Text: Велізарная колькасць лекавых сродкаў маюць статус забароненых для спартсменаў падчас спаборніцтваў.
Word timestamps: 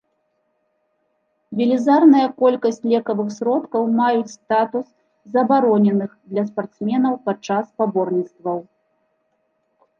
Велізарная 1.59 2.23
колькасць 2.41 2.81
лекавых 2.93 3.29
сродкаў 3.37 3.83
маюць 4.01 4.33
статус 4.37 4.87
забароненых 5.37 6.11
для 6.35 6.43
спартсменаў 6.51 7.13
падчас 7.31 7.63
спаборніцтваў. 7.73 8.57